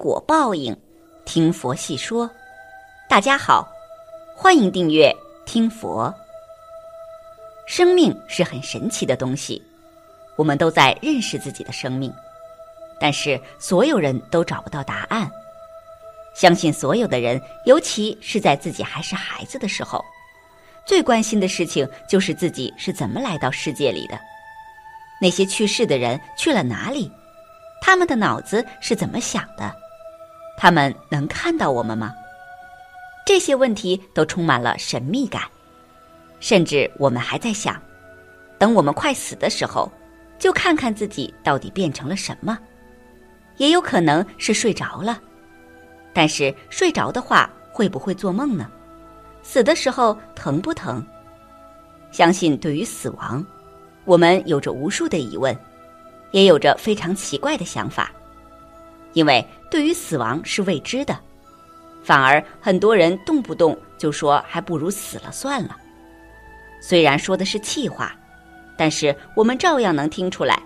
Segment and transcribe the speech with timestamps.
[0.00, 0.74] 果报应，
[1.26, 2.28] 听佛细说。
[3.06, 3.70] 大家好，
[4.34, 5.14] 欢迎订阅
[5.44, 6.10] 听佛。
[7.66, 9.62] 生命是很神奇的东西，
[10.36, 12.10] 我们都在认识自己的生命，
[12.98, 15.30] 但是所有人都找不到答案。
[16.34, 20.02] 相信所有的人，尤其是在自己还是孩子的时候，
[20.86, 24.18] 最关心的事情就是自己是怎么来到世界里的。
[25.20, 27.12] 那些去世的人去了哪里？
[27.82, 29.76] 他们的脑子是怎么想的？
[30.62, 32.14] 他们能看到我们吗？
[33.24, 35.42] 这些问题都充满了神秘感，
[36.38, 37.80] 甚至我们还在想：
[38.58, 39.90] 等我们快死的时候，
[40.38, 42.58] 就看看自己到底变成了什么。
[43.56, 45.18] 也有可能是睡着了，
[46.12, 48.70] 但是睡着的话，会不会做梦呢？
[49.42, 51.02] 死的时候疼不疼？
[52.12, 53.42] 相信对于死亡，
[54.04, 55.56] 我们有着无数的疑问。
[56.32, 58.12] 也有着非常奇怪的想法，
[59.12, 61.18] 因为对于死亡是未知的，
[62.02, 65.76] 反而很多人动不动就说还不如死了算了。
[66.80, 68.14] 虽然说的是气话，
[68.76, 70.62] 但是我们照样能听出来，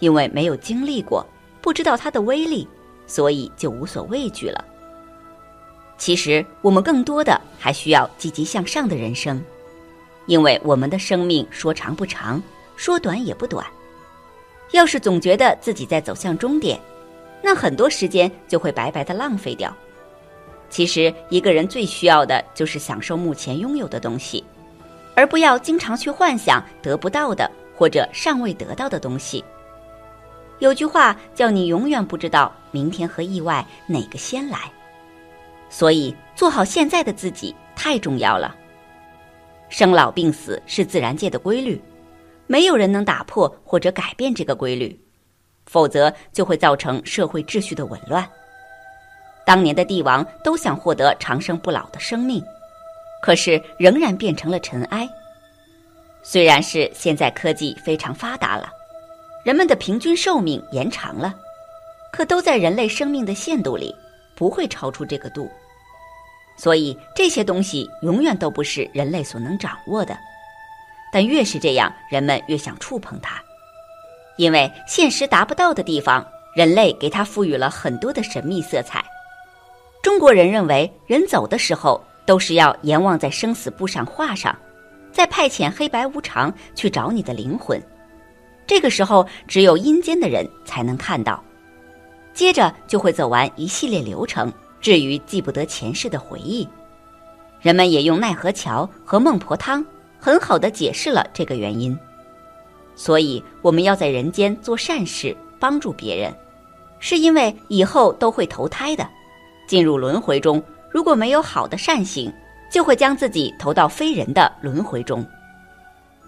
[0.00, 1.24] 因为没有经历过，
[1.62, 2.68] 不知道它的威力，
[3.06, 4.64] 所以就无所畏惧了。
[5.96, 9.42] 其实我们更多的还需要积极向上的人生，
[10.26, 12.42] 因为我们的生命说长不长，
[12.76, 13.64] 说短也不短。
[14.72, 16.78] 要是总觉得自己在走向终点，
[17.42, 19.74] 那很多时间就会白白的浪费掉。
[20.68, 24.44] 其实，一个人最需要的就是享受目前拥有的东西，
[25.14, 29.44] 而不要经常去幻想得不到的或者尚未得到的东西。
[30.58, 34.58] 有句话叫“你永远不知道明天和意外哪个先来”，
[35.70, 38.56] 所以做好现在的自己太重要了。
[39.68, 41.80] 生老病死是自然界的规律。
[42.48, 44.96] 没有人能打破或者改变这个规律，
[45.66, 48.26] 否则就会造成社会秩序的紊乱。
[49.44, 52.42] 当年的帝王都想获得长生不老的生命，
[53.22, 55.08] 可是仍然变成了尘埃。
[56.22, 58.68] 虽然是现在科技非常发达了，
[59.44, 61.32] 人们的平均寿命延长了，
[62.12, 63.94] 可都在人类生命的限度里，
[64.34, 65.48] 不会超出这个度。
[66.56, 70.18] 所以这些东西永远都不是人类所能掌握的。
[71.12, 73.40] 但越是这样，人们越想触碰它，
[74.36, 79.04] 因为现实达不到的地方，人类给它赋予了很多的神秘色彩。
[80.02, 84.56] 中国人认为，人走的时候都是要阎王在生死簿上画上，
[85.10, 87.82] 再派遣黑白无常去找你的灵魂。
[88.66, 91.42] 这个时候，只有阴间的人才能看到，
[92.32, 96.68] 接着就会走完一系列流程，至于记不得前世的回忆。
[97.60, 99.84] 人们也用奈何桥和孟婆汤。
[100.18, 101.96] 很好的解释了这个原因，
[102.96, 106.34] 所以我们要在人间做善事，帮助别人，
[106.98, 109.08] 是因为以后都会投胎的，
[109.68, 112.32] 进入轮回中，如果没有好的善行，
[112.72, 115.24] 就会将自己投到非人的轮回中。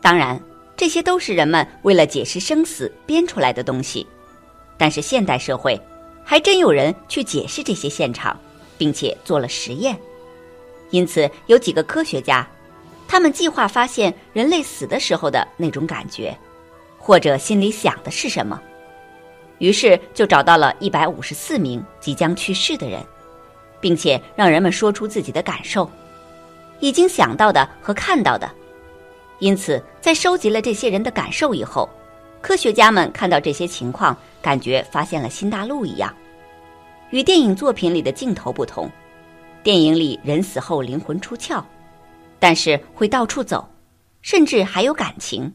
[0.01, 0.41] 当然，
[0.77, 4.07] 这些都是人们为了解释生死编出来的东西，
[4.77, 5.81] 但是现代社会
[6.23, 8.39] 还真有人去解释这些现场，
[8.77, 9.99] 并且做了实验，
[10.91, 12.47] 因此有几个科学家。
[13.09, 16.37] 他们计划发现人类死的时候的那种感觉，
[17.09, 18.61] 或者心里想的是什么，
[19.57, 23.03] 于是就找到了一百五十四名即将去世的人，
[23.81, 25.91] 并且让人们说出自己的感受，
[26.81, 28.47] 已经想到的和看到的。
[29.39, 31.89] 因此，在收集了这些人的感受以后，
[32.43, 36.15] 科学家们看到这些情况，感觉发现了新大陆一样。
[37.09, 38.87] 与电影作品里的镜头不同，
[39.63, 41.65] 电影里人死后灵魂出窍。
[42.39, 43.67] 但是会到处走，
[44.21, 45.51] 甚至还有感情，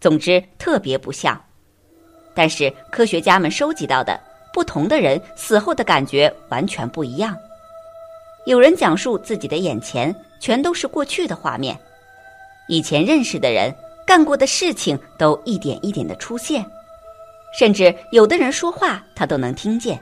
[0.00, 1.40] 总之特别不像。
[2.34, 4.18] 但是科学家们收集到的
[4.52, 7.36] 不同的人死后的感觉完全不一样。
[8.46, 11.76] 有人讲述自己的眼前全都是过去的画面，
[12.68, 13.74] 以前认识的人
[14.06, 16.64] 干过的事情都一点一点的出现，
[17.58, 20.00] 甚至有的人说话他都能听见，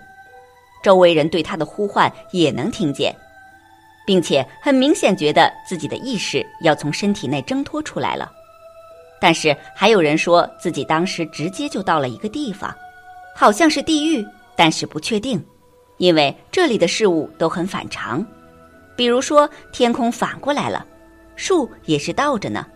[0.83, 3.15] 周围人对他的呼唤也能听见。
[4.07, 8.31] 并且很明显觉得自己的意识要从身体内挣脱出来了，
[9.21, 12.75] 但是还有人说自己当时直接就到了一个地方，
[13.35, 14.25] 好像是地狱，
[14.55, 15.43] 但是不确定，
[15.99, 18.25] 因为这里的事物都很反常，
[18.95, 20.87] 比如说天空反过来了，
[21.35, 22.67] 树也是倒着呢，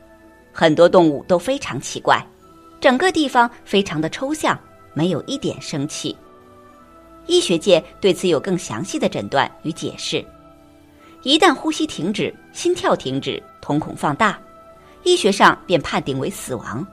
[0.52, 2.24] 很多动物都非常奇怪，
[2.80, 4.58] 整个地方非常的抽象，
[4.94, 6.16] 没有一点生气。
[7.26, 10.24] 医学界对此有更详细的诊断与解释。
[11.22, 14.40] 一旦呼吸停止、心跳停止、瞳孔放大，
[15.02, 16.86] 医学上便判定为死亡。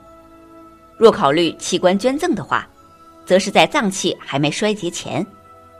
[0.96, 2.66] 若考虑器官捐赠的话，
[3.24, 5.24] 则是在脏器还没衰竭前，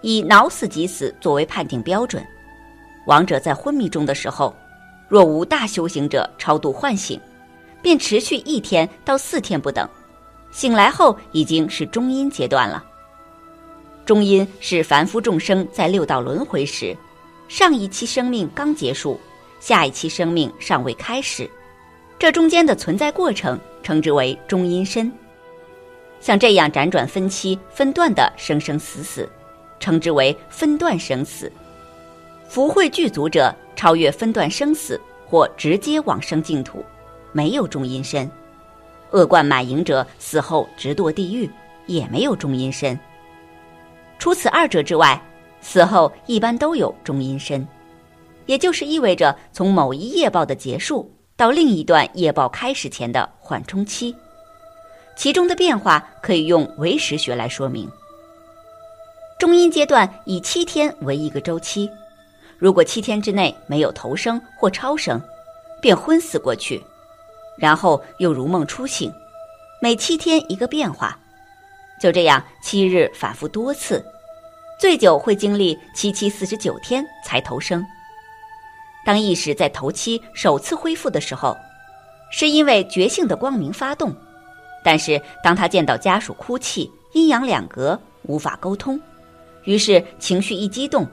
[0.02, 2.24] 以脑死即死作为判定标准。
[3.06, 4.54] 亡者在昏迷中的时候，
[5.08, 7.18] 若无大修行者超度唤醒，
[7.80, 9.88] 便持续一天到四天不等。
[10.50, 12.84] 醒来后已经是中阴阶段了。
[14.04, 16.96] 中阴是凡夫众生在六道轮回时，
[17.48, 19.20] 上一期生命刚结束，
[19.60, 21.50] 下一期生命尚未开始，
[22.18, 25.10] 这中间的存在过程称之为中阴身。
[26.20, 29.28] 像这样辗转分期、分段的生生死死，
[29.78, 31.50] 称之为分段生死。
[32.48, 36.84] 福慧具足者超越分段生死，或直接往生净土，
[37.30, 38.28] 没有中阴身；
[39.12, 41.48] 恶贯满盈者死后直堕地狱，
[41.86, 42.98] 也没有中阴身。
[44.18, 45.22] 除此二者之外，
[45.60, 47.64] 死后一般都有中阴身，
[48.46, 54.12] 也就是意味着从某一业报的结束到另一段业报开始前的缓冲期，
[55.14, 57.88] 其中的变化可以用唯识学来说明。
[59.38, 61.88] 中阴阶段以七天为一个周期。
[62.58, 65.22] 如果七天之内没有投生或超生，
[65.80, 66.82] 便昏死过去，
[67.56, 69.12] 然后又如梦初醒，
[69.80, 71.16] 每七天一个变化，
[72.00, 74.04] 就这样七日反复多次，
[74.80, 77.86] 最久会经历七七四十九天才投生。
[79.04, 81.56] 当意识在头七首次恢复的时候，
[82.30, 84.14] 是因为觉性的光明发动，
[84.84, 89.00] 但是当他见到家属哭泣，阴阳两隔，无法沟通，
[89.64, 91.06] 于是情绪一激动。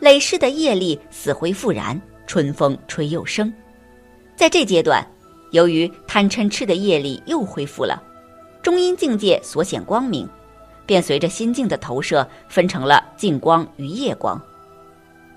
[0.00, 3.50] 累世的业力死灰复燃，春风吹又生。
[4.36, 5.06] 在这阶段，
[5.52, 8.02] 由于贪嗔痴的业力又恢复了，
[8.60, 10.28] 中阴境界所显光明，
[10.84, 14.38] 便随着心境的投射，分成了净光与夜光。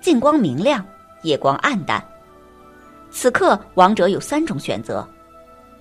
[0.00, 0.84] 净光明亮，
[1.22, 2.02] 夜光暗淡。
[3.10, 5.06] 此刻亡者有三种选择：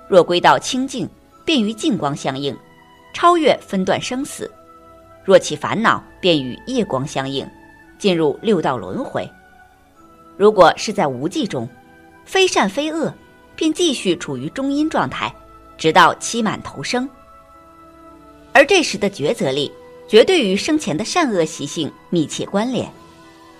[0.07, 1.07] 若归到清净，
[1.43, 2.57] 便与净光相应，
[3.13, 4.45] 超越分段生死；
[5.23, 7.47] 若起烦恼，便与夜光相应。
[7.97, 9.27] 进入六道轮回，
[10.37, 11.67] 如果是在无记中，
[12.25, 13.11] 非善非恶，
[13.55, 15.33] 便继续处于中阴状态，
[15.79, 17.09] 直到期满投生。
[18.53, 19.71] 而这时的抉择力，
[20.07, 22.87] 绝对与生前的善恶习性密切关联，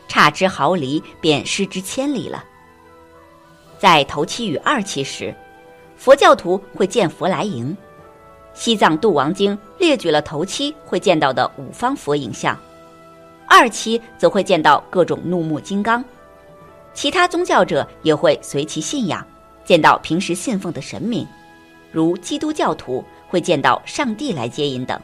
[0.08, 2.44] 差之毫厘，便失之千里了。
[3.78, 5.36] 在头七与二期时，
[5.96, 7.72] 佛教徒会见佛来迎，
[8.54, 12.58] 《西藏度王经》列举了头七会见到的五方佛影像。
[13.48, 16.04] 二期则会见到各种怒目金刚，
[16.94, 19.26] 其他宗教者也会随其信仰
[19.64, 21.26] 见到平时信奉的神明，
[21.92, 25.00] 如基督教徒会见到上帝来接引等。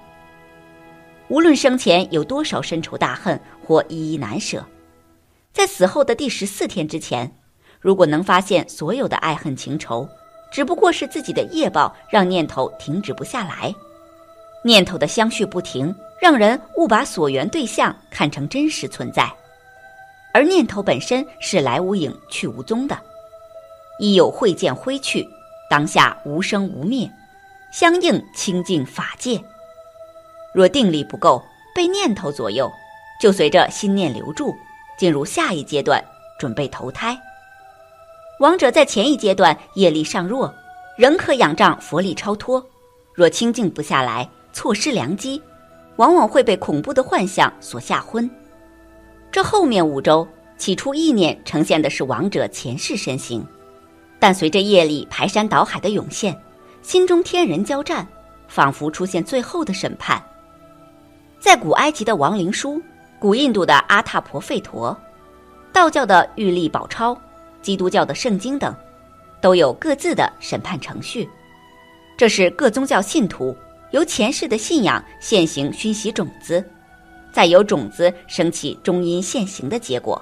[1.30, 4.64] 无论生前有多少深仇大恨或依依难舍，
[5.54, 7.32] 在死后的第十四天之前，
[7.80, 10.10] 如果能发现所有的爱恨情仇，
[10.52, 13.74] 只不过是自己的业报让念头停止不下来，
[14.64, 15.96] 念头的相续不停。
[16.22, 19.30] 让人误把所缘对象看成真实存在，
[20.34, 22.98] 而念头本身是来无影去无踪的，
[24.00, 25.28] 一有慧见挥去，
[25.70, 27.12] 当下无生无灭，
[27.74, 29.38] 相应清净法界。
[30.54, 31.44] 若定力不够，
[31.76, 32.72] 被念头左右，
[33.20, 34.56] 就随着心念留住，
[34.98, 36.04] 进入下一阶段，
[36.40, 37.20] 准备投胎。
[38.40, 40.54] 亡者在前一阶段业力尚弱，
[40.98, 42.62] 仍可仰仗佛力超脱；
[43.14, 45.42] 若清净不下来，错失良机。
[45.98, 48.28] 往往会被恐怖的幻象所吓昏。
[49.32, 53.46] 这后面五周，起初意念呈现的是亡者前世身形，
[54.20, 56.36] 但随着业力排山倒海的涌现，
[56.82, 58.08] 心中天人交战，
[58.48, 60.22] 仿佛出现最后的审判。
[61.40, 62.82] 在古埃及的亡灵书、
[63.24, 64.94] 古印度的阿塔婆吠陀、
[65.72, 67.18] 道教的玉历宝钞、
[67.62, 68.76] 基督教的圣经等，
[69.40, 71.30] 都有各自的审判程序。
[72.18, 73.56] 这是各宗教信徒。
[73.92, 76.62] 由前世的信仰现行熏习种子，
[77.32, 80.22] 再由种子升起中阴现行的结果。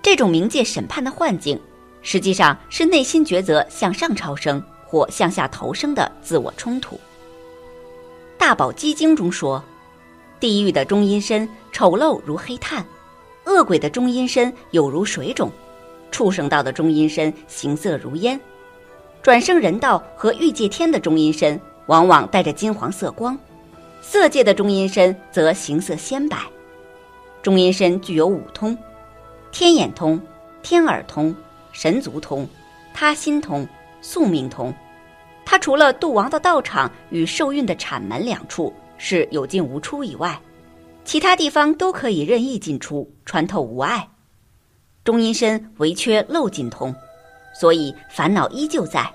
[0.00, 1.60] 这种冥界审判的幻境，
[2.00, 6.96] 实际上是内心抉择向上超生或向下投生的自我冲突。
[8.38, 9.62] 《大宝积经》中说
[10.42, 12.84] ：“地狱的中阴身丑陋如黑炭，
[13.44, 15.48] 恶鬼的中阴身有如水肿，
[16.10, 18.40] 畜生道的中阴身形色如烟，
[19.22, 23.38] 转生人道和欲界天的中阴身。”往往带着金黄色光，
[24.00, 26.38] 色界的中阴身则形色鲜白。
[27.42, 28.76] 中阴身具有五通：
[29.52, 30.20] 天眼通、
[30.62, 31.34] 天耳通、
[31.72, 32.48] 神足通、
[32.92, 33.66] 他心通、
[34.00, 34.74] 宿命通。
[35.44, 38.72] 它除了度亡的道场与受孕的产门两处
[39.04, 40.40] 是有进无出以外，
[41.04, 44.08] 其他地方都可以任意进出，穿透无碍。
[45.02, 46.94] 中阴身唯缺漏尽通，
[47.52, 49.12] 所以烦恼依旧在。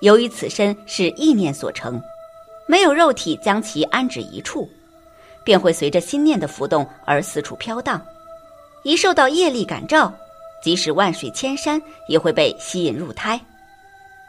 [0.00, 2.02] 由于此身是意念所成，
[2.66, 4.68] 没有肉体将其安置一处，
[5.44, 8.04] 便会随着心念的浮动而四处飘荡。
[8.82, 10.12] 一受到业力感召，
[10.60, 13.40] 即使万水千山，也会被吸引入胎。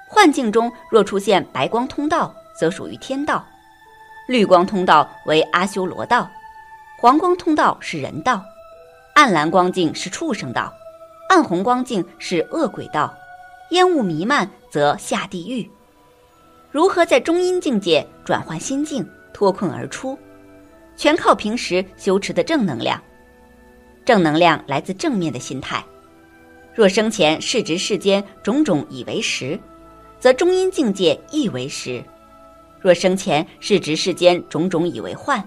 [0.07, 3.43] 幻境中若出现白光通道，则属于天道；
[4.27, 6.29] 绿光通道为阿修罗道，
[6.99, 8.43] 黄光通道是人道，
[9.15, 10.73] 暗蓝光境是畜生道，
[11.29, 13.13] 暗红光境是恶鬼道，
[13.71, 15.69] 烟雾弥漫则下地狱。
[16.71, 20.19] 如何在中阴境界转换心境，脱困而出？
[20.97, 23.01] 全靠平时修持的正能量。
[24.03, 25.81] 正能量来自正面的心态。
[26.75, 29.57] 若生前视值世间种种以为实，
[30.19, 32.03] 则中阴境界亦为实；
[32.87, 35.45] 若生前是执世间种种以为幻，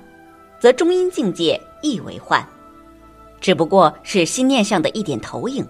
[0.59, 2.47] 则中阴境界亦为幻。
[3.41, 5.67] 只不过是心念上的一点投影，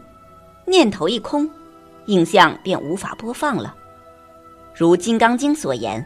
[0.67, 1.49] 念头一空，
[2.07, 3.73] 影像便无法播放了。
[4.75, 6.05] 如《金刚经》所言：“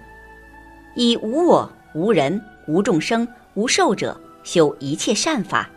[0.96, 5.70] 以无我、无人、无众生、无寿者修一切善法，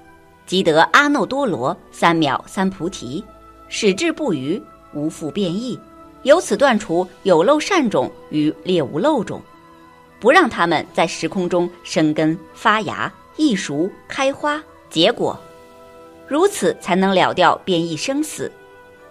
[0.46, 3.24] 即得阿耨多罗三藐三菩提，
[3.70, 4.62] 始至不渝，
[4.94, 5.80] 无复变异。
[6.24, 9.42] 由此断除有漏善种与劣无漏种，
[10.20, 15.40] 不让它们在时空中生根发芽、易熟开花结果。
[16.28, 18.52] 如此才能了掉变异生死。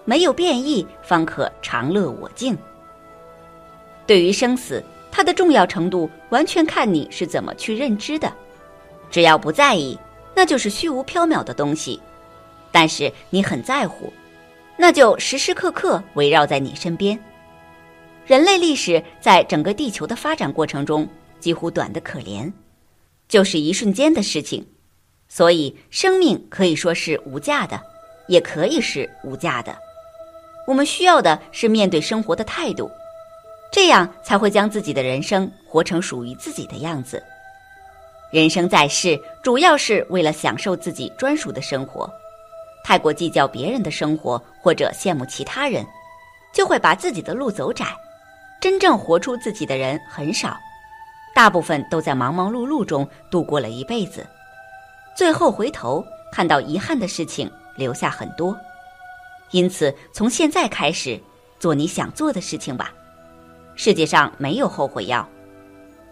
[0.04, 2.56] 没有变异，方可长乐我净。”
[4.06, 8.32] 对于生死，它的重要程度完全看你是怎么去认知的。
[9.10, 9.98] 只要不在意，
[10.32, 11.98] 那就是虚无缥缈的东西；
[12.70, 14.12] 但是你很在乎，
[14.76, 17.18] 那就时时刻刻围绕在你身边。
[18.26, 22.52] 人类历史在整个地球的发展过程中几乎短得可怜，
[23.28, 24.66] 就是一瞬间的事情。
[25.28, 27.80] 所以，生命可以说是无价的，
[28.26, 29.76] 也可以是无价的。
[30.66, 32.90] 我们需要的是面对生活的态度。
[33.73, 37.23] 这样才会将自己的人生活成属于自己的样子。
[38.33, 42.11] 人生在世，主要是为了享受自己专属的生活。
[42.85, 45.85] 太过计较别人的生活，或者羡慕其他人，
[46.52, 47.87] 就会把自己的路走窄。
[48.66, 50.58] 真正活出自己的人很少，
[51.32, 54.26] 大部分都在忙忙碌碌中度过了一辈子，
[55.16, 58.58] 最后回头看到遗憾的事情留下很多。
[59.52, 61.16] 因此，从现在开始，
[61.61, 62.92] 做你想做的事情吧。
[63.76, 65.25] 世界上没有后悔药，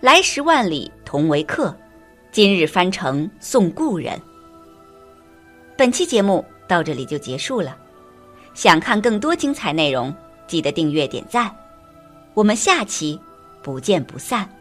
[0.01, 1.77] 来时万里同为客，
[2.31, 4.17] 今日翻城送故人。
[5.77, 7.77] 本期节目到这里就结束了，
[8.55, 10.15] 想看更多精彩内容，
[10.47, 11.53] 记得订阅点赞，
[12.35, 13.19] 我们下期
[13.63, 14.54] 不见不散。